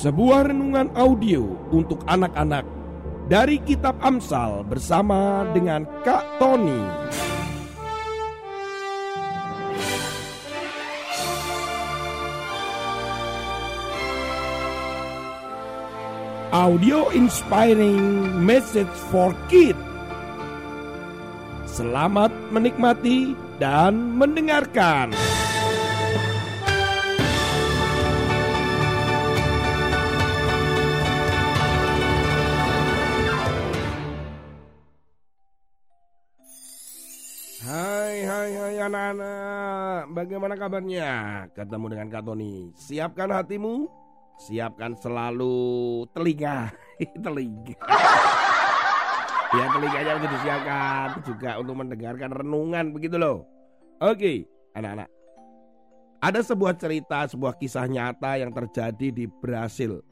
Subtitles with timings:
[0.00, 2.64] Sebuah renungan audio untuk anak-anak
[3.28, 6.80] dari Kitab Amsal bersama dengan Kak Tony.
[16.48, 19.76] Audio inspiring message for kids.
[21.68, 25.12] Selamat menikmati dan mendengarkan.
[37.70, 40.10] Hai hai hai anak-anak.
[40.10, 41.46] Bagaimana kabarnya?
[41.54, 42.74] Ketemu dengan Kak Tony.
[42.74, 43.86] Siapkan hatimu
[44.42, 46.74] Siapkan selalu telinga.
[47.24, 47.78] Telinga.
[49.54, 51.06] Ya telinganya untuk disiapkan.
[51.22, 53.46] Juga untuk mendengarkan renungan begitu loh.
[54.02, 55.06] Oke anak-anak.
[56.26, 60.02] Ada sebuah cerita Sebuah kisah nyata yang terjadi di Brasil.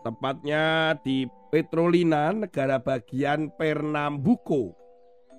[0.00, 4.83] Tepatnya di Petrolina Negara bagian Pernambuco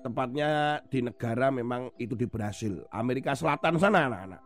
[0.06, 4.42] tepatnya di negara memang itu di Brasil, Amerika Selatan sana anak-anak.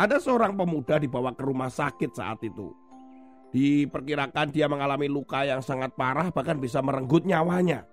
[0.00, 2.74] Ada seorang pemuda dibawa ke rumah sakit saat itu.
[3.54, 7.86] Diperkirakan dia mengalami luka yang sangat parah bahkan bisa merenggut nyawanya.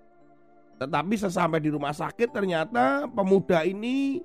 [0.78, 4.22] Tetapi sesampai di rumah sakit ternyata pemuda ini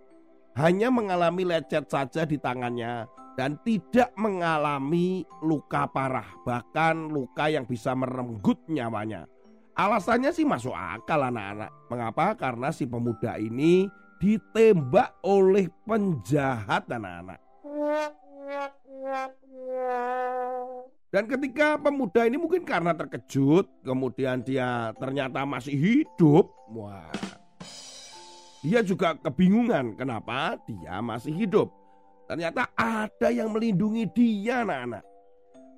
[0.54, 7.98] hanya mengalami lecet saja di tangannya dan tidak mengalami luka parah, bahkan luka yang bisa
[7.98, 9.26] merenggut nyawanya.
[9.74, 11.74] Alasannya sih masuk akal anak-anak.
[11.90, 12.38] Mengapa?
[12.38, 13.90] Karena si pemuda ini
[14.22, 17.42] ditembak oleh penjahat anak-anak.
[21.14, 26.54] Dan ketika pemuda ini mungkin karena terkejut, kemudian dia ternyata masih hidup.
[26.70, 27.10] Wah.
[28.62, 31.74] Dia juga kebingungan kenapa dia masih hidup.
[32.30, 35.04] Ternyata ada yang melindungi dia anak-anak.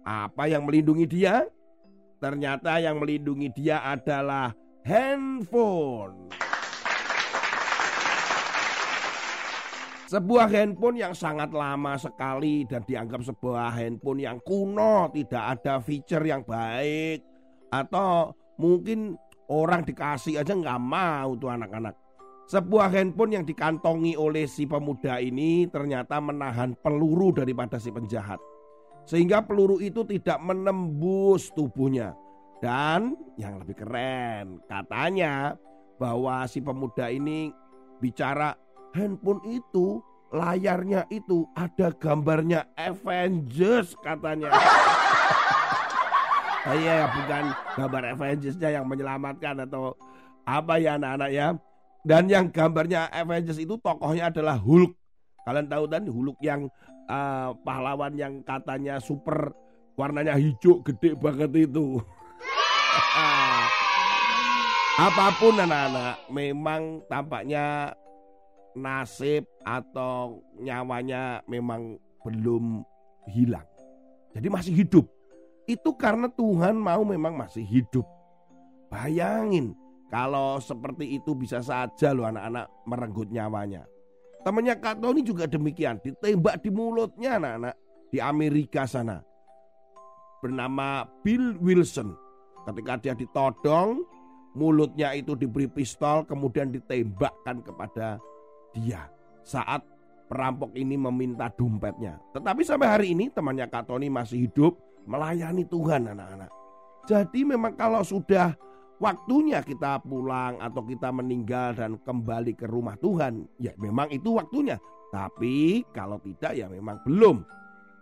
[0.05, 1.47] Apa yang melindungi dia?
[2.25, 4.49] Ternyata yang melindungi dia adalah
[4.81, 6.33] handphone.
[10.09, 16.25] Sebuah handphone yang sangat lama sekali dan dianggap sebuah handphone yang kuno, tidak ada fitur
[16.25, 17.21] yang baik.
[17.69, 19.13] Atau mungkin
[19.45, 21.93] orang dikasih aja nggak mau tuh anak-anak.
[22.49, 28.41] Sebuah handphone yang dikantongi oleh si pemuda ini ternyata menahan peluru daripada si penjahat
[29.05, 32.17] sehingga peluru itu tidak menembus tubuhnya.
[32.59, 35.53] Dan yang lebih keren, katanya
[36.01, 37.53] bahwa si pemuda ini
[38.01, 38.57] bicara
[38.97, 40.01] handphone itu
[40.33, 44.49] layarnya itu ada gambarnya Avengers katanya.
[46.65, 47.43] Iya, bukan
[47.77, 49.93] gambar Avengersnya yang menyelamatkan atau
[50.49, 51.47] apa ya anak-anak ya.
[52.01, 54.97] Dan yang gambarnya Avengers itu tokohnya adalah Hulk.
[55.45, 56.65] Kalian tahu kan Hulk yang
[57.05, 59.53] uh, pahlawan yang katanya super
[59.93, 62.01] warnanya hijau gede banget itu.
[65.05, 67.91] Apa pun anak-anak, memang tampaknya
[68.75, 72.81] nasib atau nyawanya memang belum
[73.29, 73.67] hilang.
[74.35, 75.05] Jadi masih hidup.
[75.65, 78.07] Itu karena Tuhan mau memang masih hidup.
[78.89, 79.75] Bayangin
[80.09, 83.83] kalau seperti itu bisa saja loh anak-anak merenggut nyawanya.
[84.45, 87.75] Temannya Kak Tony juga demikian, ditembak di mulutnya anak-anak
[88.13, 89.17] di Amerika sana.
[90.37, 92.13] Bernama Bill Wilson.
[92.69, 94.05] Ketika dia ditodong,
[94.53, 98.21] mulutnya itu diberi pistol kemudian ditembakkan kepada
[98.69, 99.09] dia
[99.41, 99.81] saat
[100.29, 102.21] perampok ini meminta dompetnya.
[102.37, 104.77] Tetapi sampai hari ini temannya Kak Tony masih hidup
[105.09, 106.53] melayani Tuhan anak-anak.
[107.09, 108.53] Jadi memang kalau sudah
[108.99, 114.79] waktunya kita pulang atau kita meninggal dan kembali ke rumah Tuhan, ya memang itu waktunya.
[115.11, 117.43] Tapi kalau tidak ya memang belum.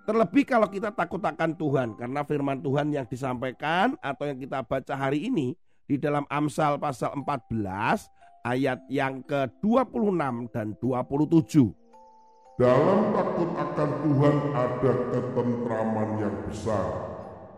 [0.03, 4.93] Terlebih kalau kita takut akan Tuhan karena firman Tuhan yang disampaikan atau yang kita baca
[4.99, 5.55] hari ini
[5.87, 7.55] di dalam Amsal pasal 14
[8.43, 11.71] ayat yang ke-26 dan 27.
[12.59, 17.12] Dalam takut akan Tuhan ada ketentraman yang besar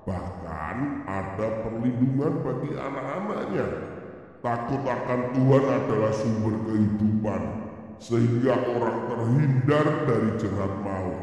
[0.06, 0.78] Bahkan
[1.10, 3.68] ada perlindungan bagi anak-anaknya.
[4.46, 7.42] Takut akan Tuhan adalah sumber kehidupan,
[7.98, 11.18] sehingga orang terhindar dari jerat maut.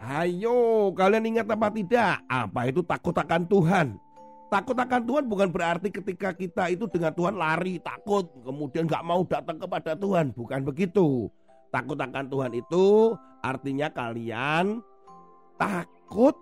[0.00, 2.24] Ayo, kalian ingat apa tidak?
[2.24, 4.00] Apa itu takut akan Tuhan?
[4.48, 9.20] Takut akan Tuhan bukan berarti ketika kita itu dengan Tuhan lari takut, kemudian gak mau
[9.28, 10.32] datang kepada Tuhan.
[10.32, 11.28] Bukan begitu.
[11.68, 14.80] Takut akan Tuhan itu artinya kalian
[15.56, 16.36] takut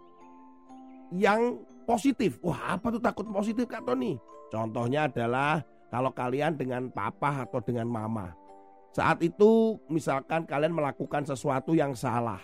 [1.15, 2.39] yang positif.
[2.43, 4.19] Wah apa tuh takut positif Kak Tony?
[4.51, 8.35] Contohnya adalah kalau kalian dengan papa atau dengan mama.
[8.91, 12.41] Saat itu misalkan kalian melakukan sesuatu yang salah.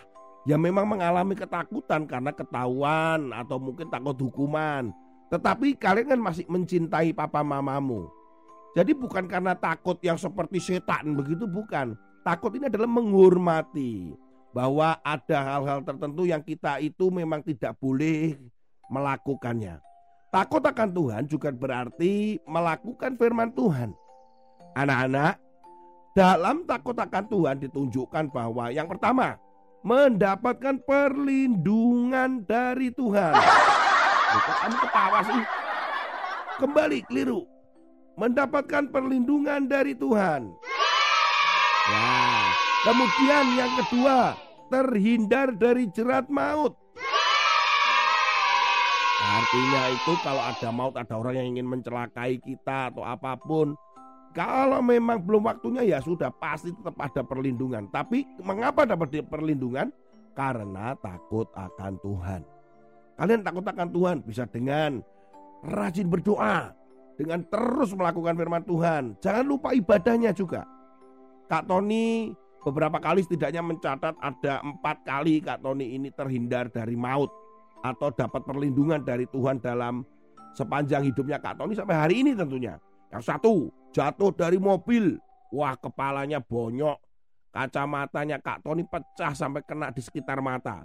[0.46, 4.94] ya memang mengalami ketakutan karena ketahuan atau mungkin takut hukuman.
[5.26, 8.06] Tetapi kalian kan masih mencintai papa mamamu.
[8.78, 11.98] Jadi bukan karena takut yang seperti setan begitu bukan.
[12.22, 14.14] Takut ini adalah menghormati
[14.54, 18.38] bahwa ada hal-hal tertentu yang kita itu memang tidak boleh
[18.90, 19.82] melakukannya.
[20.30, 23.94] Takut akan Tuhan juga berarti melakukan firman Tuhan.
[24.76, 25.40] Anak-anak,
[26.12, 29.40] dalam takut akan Tuhan ditunjukkan bahwa yang pertama,
[29.86, 33.34] mendapatkan perlindungan dari Tuhan.
[34.64, 35.42] Kamu ketawa sih?
[36.60, 37.46] Kembali keliru.
[38.16, 40.48] Mendapatkan perlindungan dari Tuhan.
[41.86, 42.48] Nah,
[42.82, 44.34] kemudian yang kedua,
[44.72, 46.74] terhindar dari jerat maut.
[49.26, 53.74] Artinya itu kalau ada maut, ada orang yang ingin mencelakai kita atau apa pun,
[54.30, 57.90] kalau memang belum waktunya ya sudah pasti tetap ada perlindungan.
[57.90, 59.90] Tapi mengapa dapat perlindungan?
[60.36, 62.40] Karena takut akan Tuhan.
[63.16, 65.00] Kalian takut akan Tuhan bisa dengan
[65.64, 66.76] rajin berdoa,
[67.16, 69.16] dengan terus melakukan firman Tuhan.
[69.24, 70.68] Jangan lupa ibadahnya juga.
[71.48, 77.45] Kak Tony beberapa kali setidaknya mencatat ada empat kali Kak Tony ini terhindar dari maut
[77.92, 80.02] atau dapat perlindungan dari Tuhan dalam
[80.56, 82.80] sepanjang hidupnya Kak Tony sampai hari ini tentunya.
[83.12, 85.20] Yang satu, jatuh dari mobil.
[85.54, 86.98] Wah, kepalanya bonyok.
[87.54, 90.84] Kacamatanya Kak Tony pecah sampai kena di sekitar mata.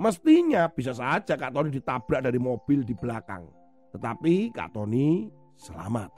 [0.00, 3.44] Mestinya bisa saja Kak Tony ditabrak dari mobil di belakang.
[3.92, 5.28] Tetapi Kak Tony
[5.60, 6.08] selamat.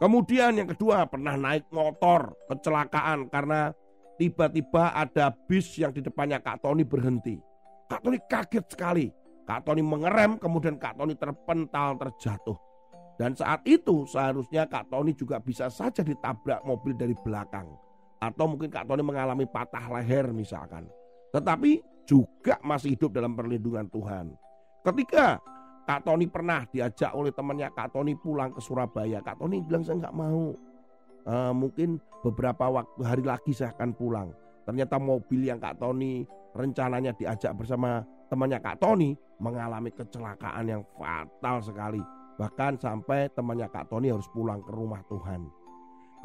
[0.00, 3.70] Kemudian yang kedua pernah naik motor kecelakaan karena
[4.18, 7.38] tiba-tiba ada bis yang di depannya Kak Tony berhenti.
[7.86, 9.06] Kak Tony kaget sekali.
[9.52, 12.56] Kak Tony mengerem kemudian Kak Tony terpental terjatuh.
[13.20, 17.68] Dan saat itu seharusnya Kak Tony juga bisa saja ditabrak mobil dari belakang.
[18.16, 20.88] Atau mungkin Kak Tony mengalami patah leher misalkan.
[21.36, 24.32] Tetapi juga masih hidup dalam perlindungan Tuhan.
[24.88, 25.36] Ketika
[25.84, 29.20] Kak Tony pernah diajak oleh temannya Kak Tony pulang ke Surabaya.
[29.20, 30.56] Kak Tony bilang saya nggak mau.
[31.28, 34.32] Uh, mungkin beberapa waktu hari lagi saya akan pulang.
[34.64, 36.24] Ternyata mobil yang Kak Tony
[36.56, 38.00] rencananya diajak bersama
[38.32, 42.00] temannya Kak Tony mengalami kecelakaan yang fatal sekali
[42.42, 45.46] Bahkan sampai temannya Kak Tony harus pulang ke rumah Tuhan.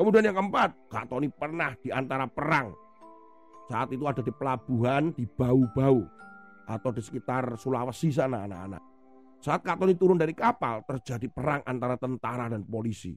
[0.01, 2.71] Kemudian yang keempat, Kak Tony pernah di antara perang.
[3.67, 6.01] Saat itu ada di pelabuhan di Bau-Bau
[6.65, 8.83] atau di sekitar Sulawesi sana anak-anak.
[9.43, 13.13] Saat Kak Tony turun dari kapal, terjadi perang antara tentara dan polisi.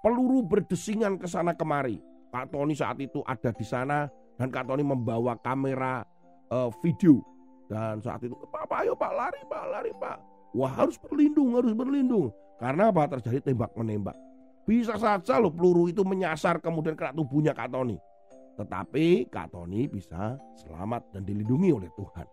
[0.00, 1.98] Peluru berdesingan ke sana kemari.
[2.30, 4.06] Kak Tony saat itu ada di sana
[4.40, 6.00] dan Kak Tony membawa kamera
[6.48, 7.35] uh, video.
[7.66, 10.18] Dan saat itu, Pak, ayo Pak, lari Pak, lari Pak.
[10.54, 12.30] Wah harus berlindung, harus berlindung.
[12.56, 13.18] Karena apa?
[13.18, 14.16] Terjadi tembak menembak.
[14.66, 18.00] Bisa saja loh peluru itu menyasar kemudian kena tubuhnya Kak Tony.
[18.56, 22.26] Tetapi Kak Tony bisa selamat dan dilindungi oleh Tuhan.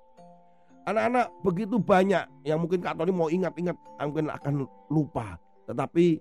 [0.84, 4.54] Anak-anak begitu banyak yang mungkin Kak Tony mau ingat-ingat mungkin akan
[4.90, 5.36] lupa.
[5.68, 6.20] Tetapi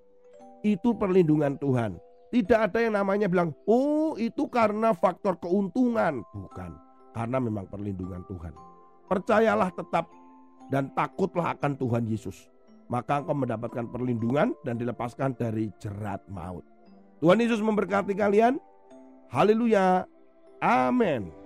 [0.67, 1.95] itu perlindungan Tuhan.
[2.33, 6.25] Tidak ada yang namanya bilang, oh itu karena faktor keuntungan.
[6.33, 6.71] Bukan,
[7.13, 8.72] karena memang perlindungan Tuhan.
[9.07, 10.07] Percayalah tetap
[10.71, 12.49] dan takutlah akan Tuhan Yesus.
[12.87, 16.63] Maka engkau mendapatkan perlindungan dan dilepaskan dari jerat maut.
[17.23, 18.59] Tuhan Yesus memberkati kalian.
[19.31, 20.05] Haleluya.
[20.59, 21.42] Amin.